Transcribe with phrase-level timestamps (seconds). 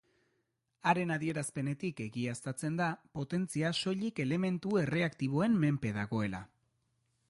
[0.91, 6.47] Haren adierazpenetik egiaztatzen da potentzia soilik elementu erreaktiboen menpe dagoela.